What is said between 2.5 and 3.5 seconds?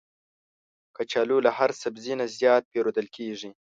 پېرودل کېږي